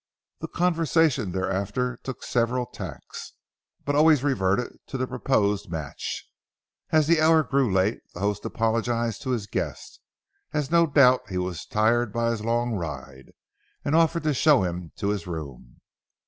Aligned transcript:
The 0.39 0.47
conversation 0.47 1.31
thereafter 1.31 1.97
took 1.97 2.23
several 2.23 2.65
tacks, 2.65 3.33
but 3.85 3.93
always 3.93 4.23
reverted 4.23 4.79
to 4.87 4.97
the 4.97 5.05
proposed 5.05 5.69
match. 5.69 6.27
As 6.89 7.05
the 7.05 7.21
hour 7.21 7.43
grew 7.43 7.71
late, 7.71 7.99
the 8.15 8.19
host 8.21 8.43
apologized 8.43 9.21
to 9.21 9.29
his 9.29 9.45
guest, 9.45 9.99
as 10.53 10.71
no 10.71 10.87
doubt 10.87 11.29
he 11.29 11.37
was 11.37 11.67
tired 11.67 12.11
by 12.11 12.31
his 12.31 12.43
long 12.43 12.73
ride, 12.73 13.29
and 13.85 13.95
offered 13.95 14.23
to 14.23 14.33
show 14.33 14.63
him 14.63 14.91
his 14.97 15.27
room. 15.27 15.79